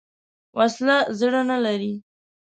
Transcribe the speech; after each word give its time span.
وسله 0.57 0.97
زړه 1.19 1.41
نه 1.49 1.57
لري 1.65 1.93